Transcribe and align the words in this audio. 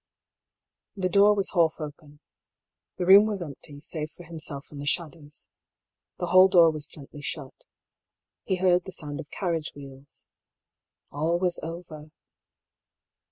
The 0.95 1.09
door 1.09 1.35
was 1.35 1.51
half 1.51 1.75
open. 1.77 2.21
The 2.97 3.05
room 3.05 3.27
was 3.27 3.43
empty, 3.43 3.79
save 3.81 4.09
for 4.09 4.23
himself 4.23 4.71
and 4.71 4.81
the 4.81 4.87
shadows. 4.87 5.47
The 6.17 6.25
hall 6.25 6.47
door 6.47 6.71
was 6.71 6.87
gently 6.87 7.21
shut. 7.21 7.53
He 8.43 8.55
heard 8.55 8.85
the 8.85 8.93
sound 8.93 9.19
of 9.19 9.29
carriage 9.29 9.73
wheels. 9.75 10.25
All 11.11 11.37
was 11.37 11.59
over! 11.61 12.09